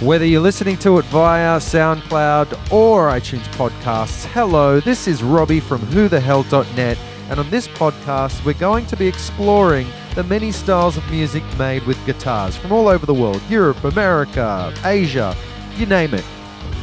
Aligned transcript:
Whether 0.00 0.26
you're 0.26 0.40
listening 0.40 0.76
to 0.78 0.98
it 0.98 1.06
via 1.06 1.58
SoundCloud 1.58 2.70
or 2.70 3.10
iTunes 3.10 3.44
podcasts, 3.54 4.26
hello, 4.26 4.78
this 4.78 5.08
is 5.08 5.24
Robbie 5.24 5.58
from 5.58 5.80
whothehell.net, 5.80 6.98
and 7.28 7.40
on 7.40 7.50
this 7.50 7.66
podcast, 7.66 8.44
we're 8.44 8.54
going 8.54 8.86
to 8.86 8.96
be 8.96 9.08
exploring 9.08 9.88
the 10.14 10.22
many 10.22 10.52
styles 10.52 10.96
of 10.96 11.10
music 11.10 11.42
made 11.58 11.82
with 11.82 11.98
guitars 12.06 12.56
from 12.56 12.70
all 12.70 12.86
over 12.86 13.06
the 13.06 13.14
world 13.14 13.42
Europe, 13.50 13.82
America, 13.82 14.72
Asia, 14.84 15.36
you 15.74 15.84
name 15.84 16.14
it. 16.14 16.24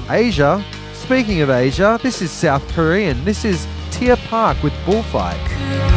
Asia, 0.09 0.61
speaking 0.91 1.39
of 1.39 1.49
Asia, 1.49 1.97
this 2.03 2.21
is 2.21 2.31
South 2.31 2.67
Korean. 2.73 3.23
This 3.23 3.45
is 3.45 3.65
Tia 3.91 4.17
Park 4.17 4.61
with 4.61 4.73
Bullfight. 4.85 5.94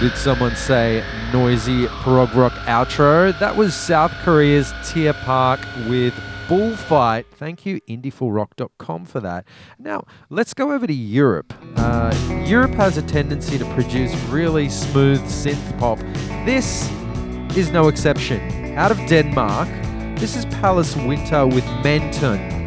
Did 0.00 0.14
someone 0.14 0.54
say 0.54 1.02
noisy 1.32 1.86
prog 1.86 2.34
rock 2.34 2.52
outro? 2.66 3.36
That 3.38 3.56
was 3.56 3.74
South 3.74 4.12
Korea's 4.22 4.74
Tia 4.84 5.14
Park 5.14 5.58
with 5.88 6.12
Bullfight. 6.48 7.24
Thank 7.32 7.64
you, 7.64 7.80
indiefullrock.com, 7.88 9.06
for 9.06 9.20
that. 9.20 9.46
Now, 9.78 10.04
let's 10.28 10.52
go 10.52 10.72
over 10.72 10.86
to 10.86 10.92
Europe. 10.92 11.54
Uh, 11.76 12.14
Europe 12.46 12.72
has 12.72 12.98
a 12.98 13.02
tendency 13.02 13.56
to 13.56 13.64
produce 13.72 14.14
really 14.24 14.68
smooth 14.68 15.22
synth 15.22 15.78
pop. 15.78 15.98
This 16.44 16.90
is 17.56 17.70
no 17.70 17.88
exception. 17.88 18.76
Out 18.76 18.90
of 18.90 18.98
Denmark, 19.08 19.68
this 20.18 20.36
is 20.36 20.44
Palace 20.46 20.94
Winter 20.94 21.46
with 21.46 21.64
Menton. 21.82 22.65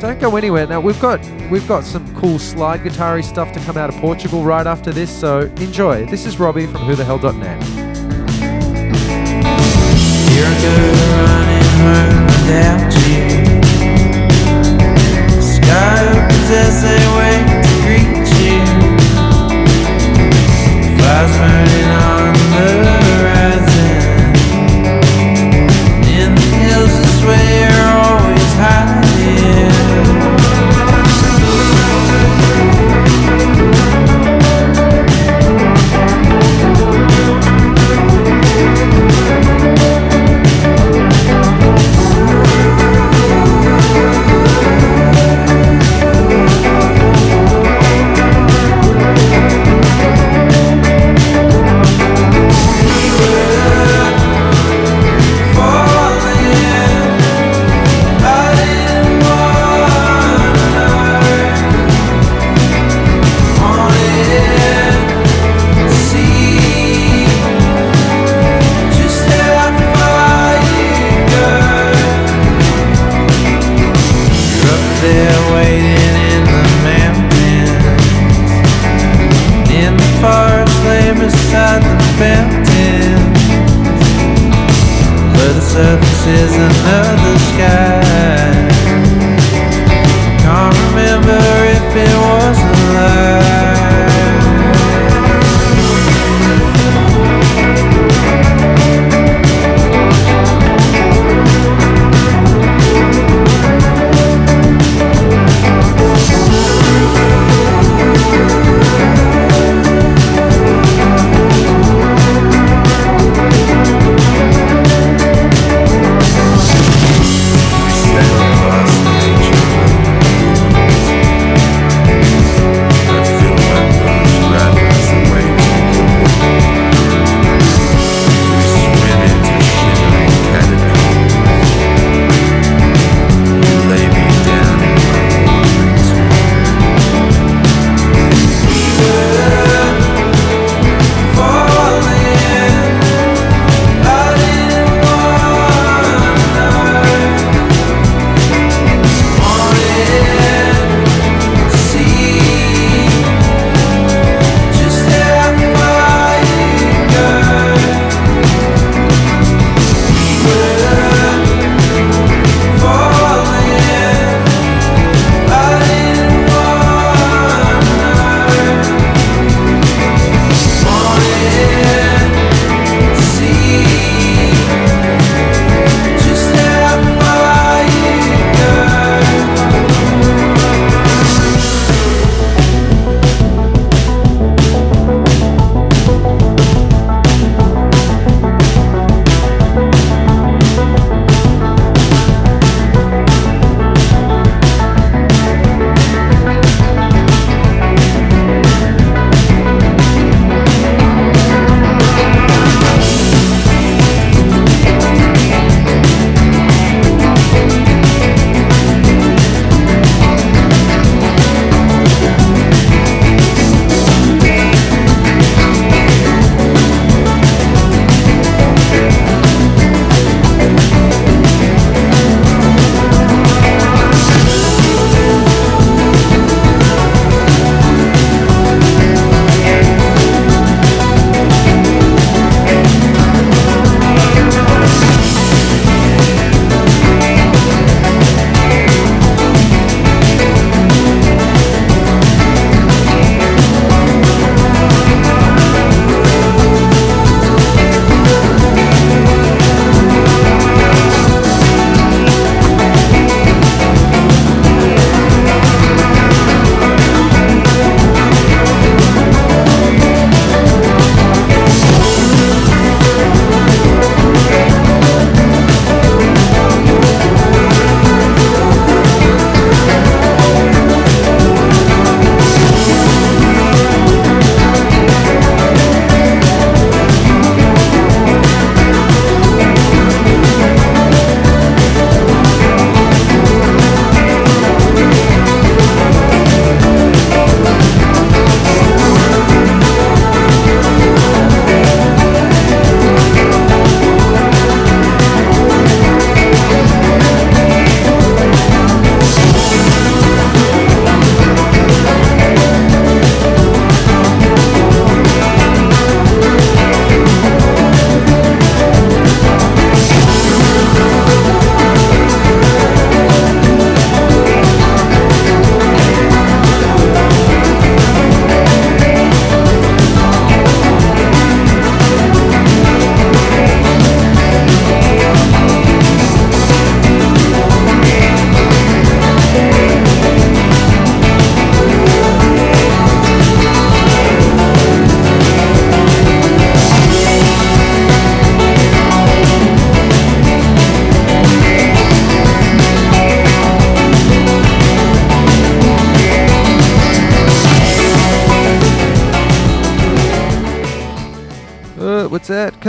Don't 0.00 0.20
go 0.20 0.36
anywhere. 0.36 0.66
Now 0.66 0.80
we've 0.80 1.00
got 1.00 1.20
we've 1.50 1.66
got 1.66 1.84
some 1.84 2.14
cool 2.16 2.38
slide 2.38 2.82
guitar 2.82 3.20
stuff 3.22 3.52
to 3.52 3.60
come 3.60 3.76
out 3.76 3.88
of 3.88 3.96
Portugal 3.96 4.44
right 4.44 4.66
after 4.66 4.92
this, 4.92 5.10
so 5.10 5.40
enjoy. 5.56 6.06
This 6.06 6.26
is 6.26 6.38
Robbie 6.38 6.66
from 6.66 6.82
whothehell.net. 6.82 7.62
You. 12.46 13.36
You're 27.26 27.90
always 27.92 28.52
hiding. 28.54 28.95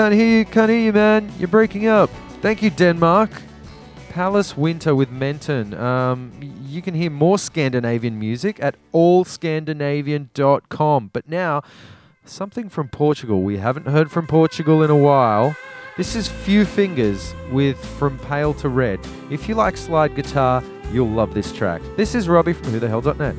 Can't 0.08 0.22
hear 0.22 0.40
you. 0.40 0.46
Can't 0.46 0.70
hear 0.70 0.80
you, 0.80 0.94
man. 0.94 1.30
You're 1.38 1.50
breaking 1.50 1.88
up. 1.88 2.10
Thank 2.42 2.64
you, 2.64 2.70
Denmark. 2.70 3.30
Palace 4.08 4.56
Winter 4.56 4.96
with 4.96 5.12
Menton. 5.12 5.74
Um, 5.74 6.32
you 6.66 6.82
can 6.82 6.94
hear 6.94 7.10
more 7.10 7.38
Scandinavian 7.38 8.18
music 8.18 8.64
at 8.64 8.78
allscandinavian.com. 8.94 11.10
But 11.12 11.28
now, 11.28 11.62
something 12.24 12.70
from 12.70 12.88
Portugal. 12.88 13.42
We 13.42 13.58
haven't 13.58 13.88
heard 13.88 14.10
from 14.10 14.28
Portugal 14.28 14.82
in 14.82 14.90
a 14.90 14.96
while. 14.96 15.58
This 15.98 16.16
is 16.16 16.30
Few 16.30 16.64
Fingers 16.64 17.36
with 17.52 17.78
From 18.00 18.18
Pale 18.18 18.54
to 18.54 18.70
Red. 18.70 19.02
If 19.30 19.50
you 19.50 19.56
like 19.56 19.76
slide 19.76 20.16
guitar, 20.16 20.64
you'll 20.94 21.10
love 21.10 21.34
this 21.34 21.52
track. 21.52 21.82
This 21.98 22.16
is 22.16 22.30
Robbie 22.30 22.54
from 22.54 22.72
WhoTheHell.net. 22.72 23.36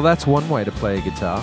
Well, 0.00 0.14
that's 0.14 0.26
one 0.26 0.48
way 0.48 0.64
to 0.64 0.72
play 0.72 0.96
a 0.96 1.02
guitar. 1.02 1.42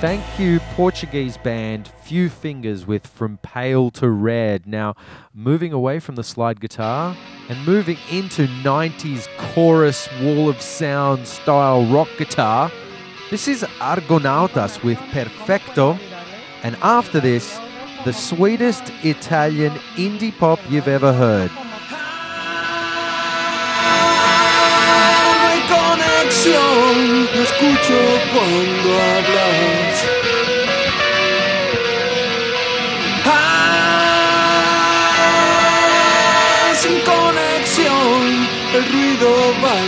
Thank 0.00 0.38
you, 0.38 0.60
Portuguese 0.76 1.36
band 1.36 1.90
Few 2.04 2.28
Fingers 2.28 2.86
with 2.86 3.04
From 3.04 3.38
Pale 3.38 3.90
to 3.90 4.08
Red. 4.08 4.64
Now, 4.64 4.94
moving 5.34 5.72
away 5.72 5.98
from 5.98 6.14
the 6.14 6.22
slide 6.22 6.60
guitar 6.60 7.16
and 7.48 7.66
moving 7.66 7.98
into 8.08 8.46
90s 8.62 9.26
chorus 9.38 10.08
wall 10.22 10.48
of 10.48 10.62
sound 10.62 11.26
style 11.26 11.84
rock 11.86 12.06
guitar, 12.16 12.70
this 13.28 13.48
is 13.48 13.66
Argonautas 13.80 14.80
with 14.84 14.98
Perfecto. 15.10 15.98
And 16.62 16.76
after 16.82 17.18
this, 17.18 17.58
the 18.04 18.12
sweetest 18.12 18.84
Italian 19.02 19.72
indie 19.96 20.38
pop 20.38 20.60
you've 20.70 20.86
ever 20.86 21.12
heard. 21.12 21.50
Conexión, 26.40 27.28
no 27.34 27.42
escucho 27.42 27.98
cuando 28.32 28.88
hablas. 28.94 29.96
Ah, 33.26 33.90
sin 36.74 36.98
conexión, 37.00 38.48
el 38.74 38.84
ruido 38.90 39.28
va 39.62 39.72
a 39.72 39.84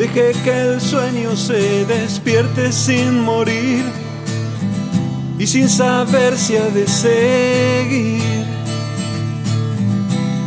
Deje 0.00 0.32
que 0.42 0.50
el 0.50 0.80
sueño 0.80 1.36
se 1.36 1.84
despierte 1.84 2.72
sin 2.72 3.20
morir 3.20 3.84
y 5.38 5.46
sin 5.46 5.68
saber 5.68 6.38
si 6.38 6.56
ha 6.56 6.70
de 6.70 6.86
seguir. 6.86 8.46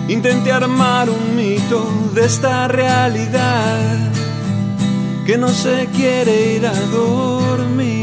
Intenté 0.08 0.52
armar 0.52 1.08
un 1.08 1.36
mito 1.36 1.88
de 2.16 2.26
esta 2.26 2.68
realidad 2.68 4.12
que 5.28 5.38
no 5.38 5.50
se 5.50 5.88
quiere 5.96 6.56
ir 6.56 6.66
a 6.66 6.74
dormir. 6.74 8.03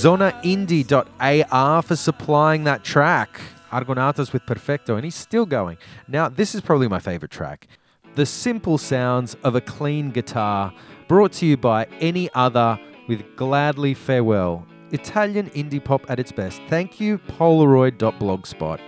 ZonaIndie.ar, 0.00 1.82
for 1.82 1.94
supplying 1.94 2.64
that 2.64 2.82
track. 2.82 3.38
Argonautas 3.70 4.32
with 4.32 4.46
Perfecto, 4.46 4.96
and 4.96 5.04
he's 5.04 5.14
still 5.14 5.44
going. 5.44 5.76
Now, 6.08 6.30
this 6.30 6.54
is 6.54 6.62
probably 6.62 6.88
my 6.88 7.00
favorite 7.00 7.30
track. 7.30 7.68
The 8.14 8.24
simple 8.24 8.78
sounds 8.78 9.36
of 9.44 9.54
a 9.56 9.60
clean 9.60 10.10
guitar, 10.10 10.72
brought 11.06 11.32
to 11.34 11.44
you 11.44 11.58
by 11.58 11.84
any 12.00 12.30
other 12.34 12.80
with 13.08 13.36
Gladly 13.36 13.92
Farewell. 13.92 14.66
Italian 14.90 15.50
indie 15.50 15.84
pop 15.84 16.10
at 16.10 16.18
its 16.18 16.32
best. 16.32 16.62
Thank 16.68 16.98
you, 16.98 17.18
Polaroid.blogspot. 17.18 18.80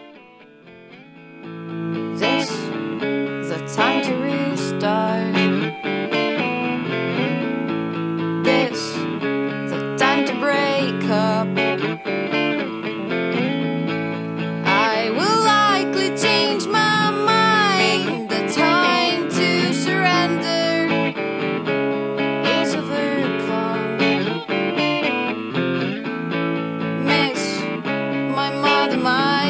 This 2.19 2.51
is 2.51 3.49
the 3.51 3.59
time 3.77 4.03
to 4.03 4.15
restart. 4.15 5.35
This 8.45 9.02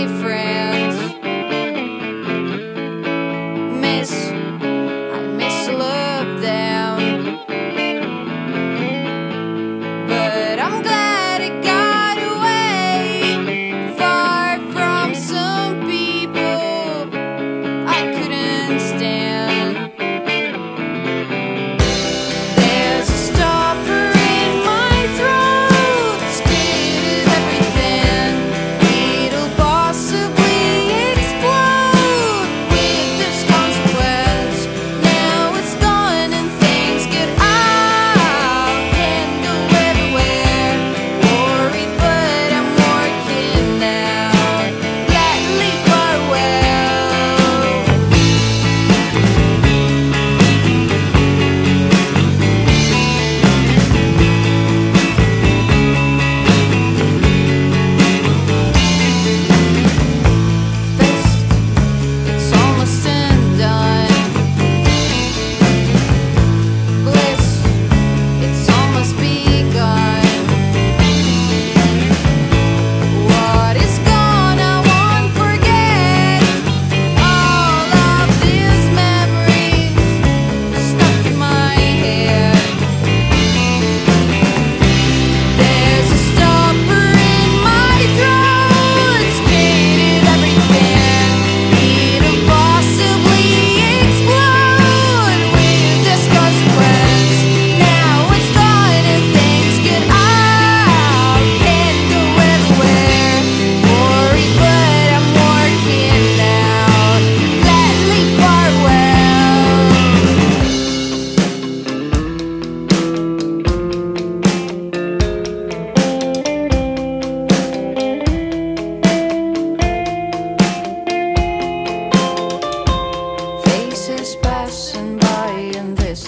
my 0.05 0.42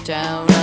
down. 0.04 0.53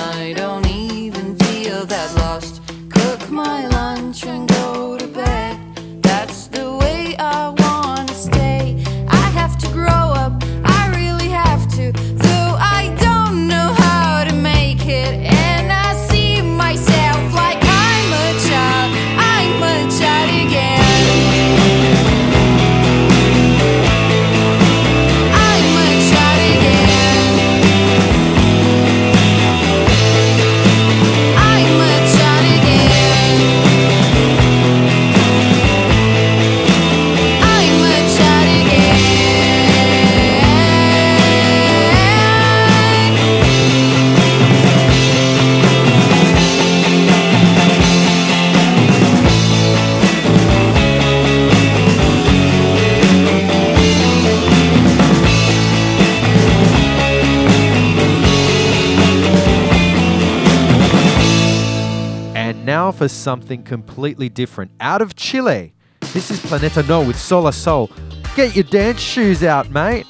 For 62.93 63.09
something 63.09 63.63
completely 63.63 64.29
different. 64.29 64.71
Out 64.79 65.01
of 65.01 65.17
Chile, 65.17 65.73
this 66.13 66.31
is 66.31 66.39
Planeta 66.39 66.87
No 66.87 67.05
with 67.05 67.19
Sola 67.19 67.51
Sol. 67.51 67.89
Get 68.33 68.55
your 68.55 68.63
dance 68.63 69.01
shoes 69.01 69.43
out, 69.43 69.69
mate. 69.71 70.05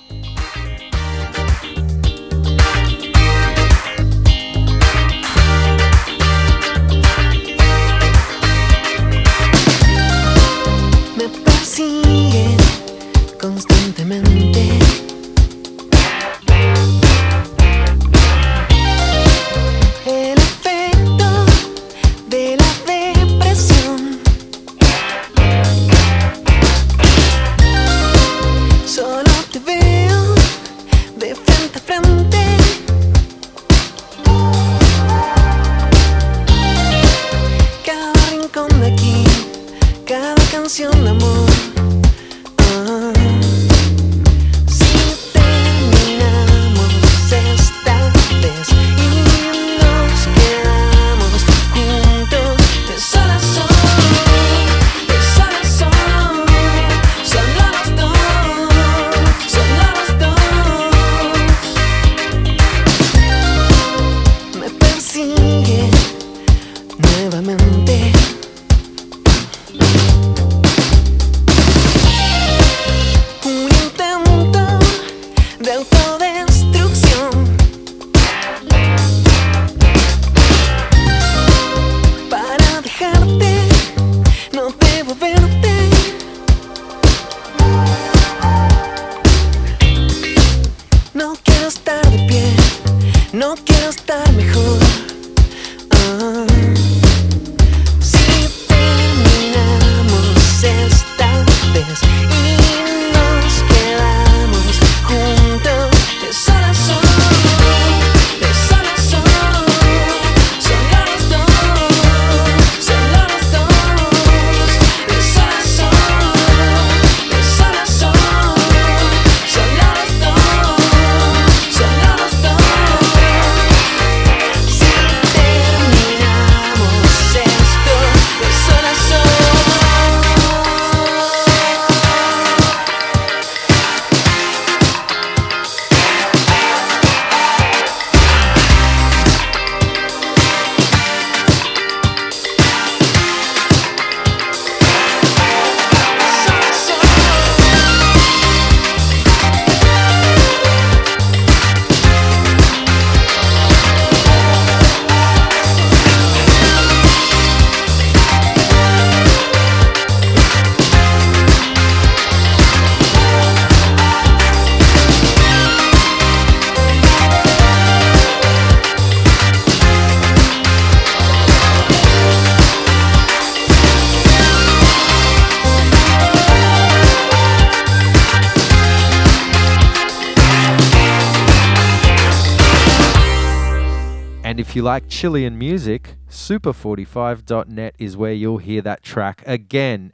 If 184.62 184.76
you 184.76 184.84
like 184.84 185.10
Chilean 185.10 185.58
music, 185.58 186.18
super45.net 186.30 187.96
is 187.98 188.16
where 188.16 188.32
you'll 188.32 188.60
hear 188.60 188.80
that 188.84 189.02
track 189.02 189.42
again. 189.48 190.14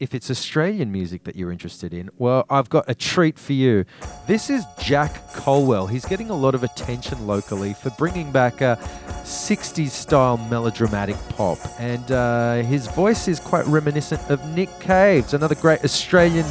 If 0.00 0.16
it's 0.16 0.32
Australian 0.32 0.90
music 0.90 1.22
that 1.22 1.36
you're 1.36 1.52
interested 1.52 1.94
in, 1.94 2.10
well, 2.18 2.44
I've 2.50 2.68
got 2.68 2.86
a 2.88 2.94
treat 2.94 3.38
for 3.38 3.52
you. 3.52 3.84
This 4.26 4.50
is 4.50 4.64
Jack 4.80 5.32
Colwell. 5.32 5.86
He's 5.86 6.04
getting 6.04 6.28
a 6.28 6.34
lot 6.34 6.56
of 6.56 6.64
attention 6.64 7.24
locally 7.28 7.72
for 7.72 7.90
bringing 7.90 8.32
back 8.32 8.60
a 8.62 8.76
60s 9.22 9.90
style 9.90 10.38
melodramatic 10.38 11.16
pop. 11.28 11.58
And 11.78 12.10
uh, 12.10 12.62
his 12.64 12.88
voice 12.88 13.28
is 13.28 13.38
quite 13.38 13.64
reminiscent 13.66 14.28
of 14.28 14.44
Nick 14.56 14.70
Cave's, 14.80 15.34
another 15.34 15.54
great 15.54 15.84
Australian 15.84 16.46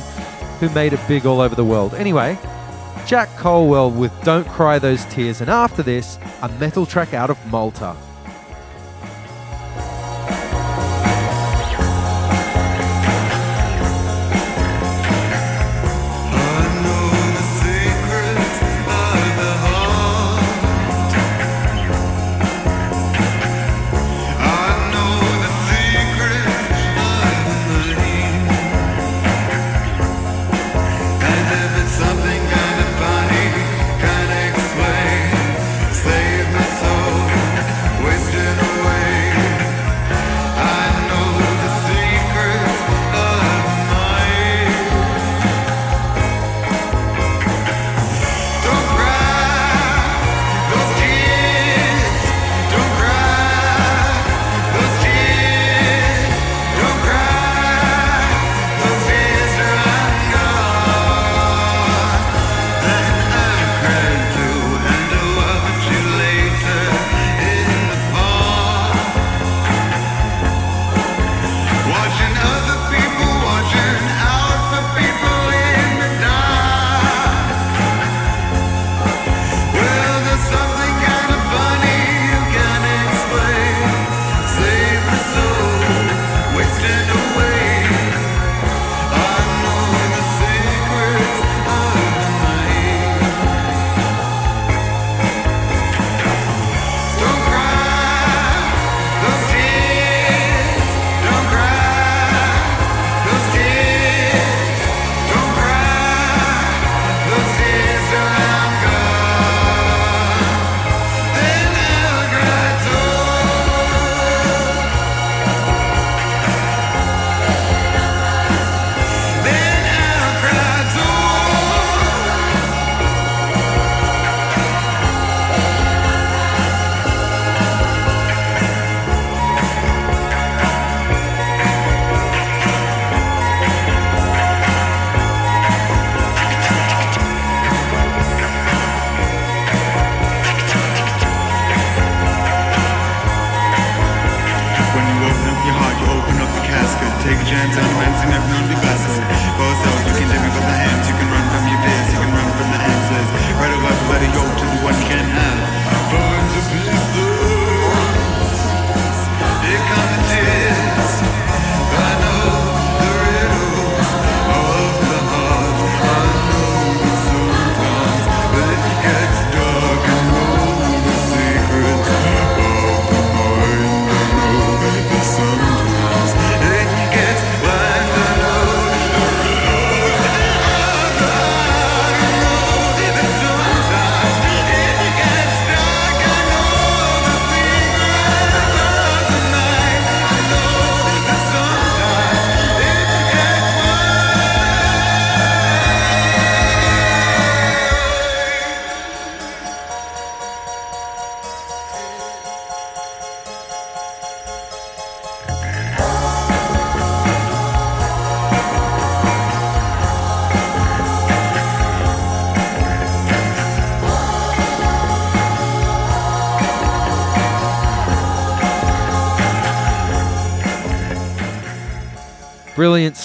who 0.61 0.69
made 0.69 0.93
it 0.93 0.99
big 1.09 1.25
all 1.25 1.41
over 1.41 1.55
the 1.55 1.65
world. 1.65 1.93
Anyway, 1.93 2.37
Jack 3.05 3.29
Colwell 3.37 3.91
with 3.91 4.11
Don't 4.23 4.47
Cry 4.47 4.79
Those 4.79 5.03
Tears, 5.05 5.41
and 5.41 5.49
after 5.49 5.83
this, 5.83 6.17
a 6.41 6.49
metal 6.59 6.85
track 6.85 7.13
out 7.13 7.29
of 7.29 7.37
Malta. 7.51 7.95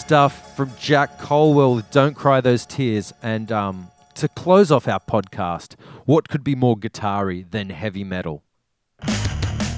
stuff 0.06 0.54
from 0.54 0.70
Jack 0.78 1.18
Colwell 1.18 1.74
with 1.74 1.90
Don't 1.90 2.14
Cry 2.14 2.40
Those 2.40 2.64
Tears. 2.64 3.12
And 3.24 3.50
um, 3.50 3.88
to 4.14 4.28
close 4.28 4.70
off 4.70 4.86
our 4.86 5.00
podcast, 5.00 5.74
what 6.04 6.28
could 6.28 6.44
be 6.44 6.54
more 6.54 6.76
guitar 6.76 7.34
than 7.50 7.70
heavy 7.70 8.04
metal? 8.04 8.44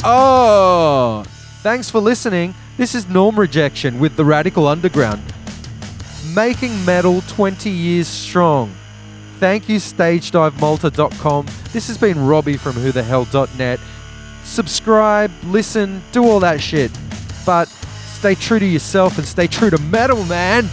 Oh, 0.04 1.24
thanks 1.62 1.88
for 1.88 2.00
listening. 2.00 2.52
This 2.76 2.94
is 2.94 3.08
Norm 3.08 3.40
Rejection 3.40 3.98
with 3.98 4.16
The 4.16 4.24
Radical 4.26 4.68
Underground, 4.68 5.22
making 6.34 6.84
metal 6.84 7.22
20 7.22 7.70
years 7.70 8.06
strong. 8.06 8.70
Thank 9.38 9.66
you, 9.66 9.78
StageDiveMalta.com. 9.78 11.46
This 11.72 11.88
has 11.88 11.96
been 11.96 12.26
Robbie 12.26 12.58
from 12.58 12.74
WhoTheHell.net. 12.74 13.80
Subscribe, 14.44 15.30
listen, 15.44 16.02
do 16.12 16.22
all 16.24 16.40
that 16.40 16.60
shit. 16.60 16.90
But 17.46 17.66
Stay 18.18 18.34
true 18.34 18.58
to 18.58 18.66
yourself 18.66 19.16
and 19.16 19.24
stay 19.24 19.46
true 19.46 19.70
to 19.70 19.78
metal, 19.78 20.24
man. 20.24 20.68